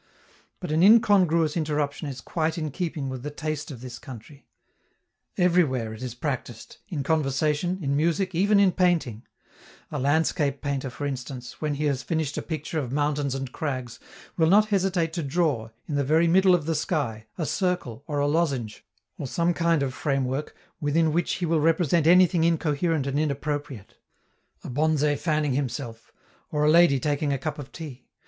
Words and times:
But 0.59 0.71
an 0.71 0.81
incongruous 0.81 1.55
interruption 1.55 2.07
is 2.07 2.21
quite 2.21 2.57
in 2.57 2.71
keeping 2.71 3.07
with 3.07 3.21
the 3.21 3.29
taste 3.29 3.69
of 3.69 3.81
this 3.81 3.99
country; 3.99 4.47
everywhere 5.37 5.93
it 5.93 6.01
is 6.01 6.15
practised, 6.15 6.77
in 6.89 7.03
conversation, 7.03 7.77
in 7.83 7.95
music, 7.95 8.33
even 8.33 8.59
in 8.59 8.71
painting; 8.71 9.27
a 9.91 9.99
landscape 9.99 10.59
painter, 10.59 10.89
for 10.89 11.05
instance, 11.05 11.61
when 11.61 11.75
he 11.75 11.85
has 11.85 12.01
finished 12.01 12.35
a 12.35 12.41
picture 12.41 12.79
of 12.79 12.91
mountains 12.91 13.35
and 13.35 13.51
crags, 13.51 13.99
will 14.37 14.47
not 14.47 14.69
hesitate 14.69 15.13
to 15.13 15.21
draw, 15.21 15.69
in 15.85 15.93
the 15.93 16.03
very 16.03 16.27
middle 16.27 16.55
of 16.55 16.65
the 16.65 16.73
sky, 16.73 17.27
a 17.37 17.45
circle, 17.45 18.03
or 18.07 18.17
a 18.17 18.25
lozenge, 18.27 18.83
or 19.19 19.27
some 19.27 19.53
kind 19.53 19.83
of 19.83 19.93
framework, 19.93 20.55
within 20.79 21.13
which 21.13 21.33
he 21.33 21.45
will 21.45 21.59
represent 21.61 22.07
anything 22.07 22.43
incoherent 22.43 23.05
and 23.05 23.19
inappropriate: 23.19 23.97
a 24.63 24.67
bonze 24.71 25.21
fanning 25.21 25.53
himself, 25.53 26.11
or 26.49 26.63
a 26.63 26.71
lady 26.71 26.99
taking 26.99 27.31
a 27.31 27.37
cup 27.37 27.59
of 27.59 27.71
tea. 27.71 28.07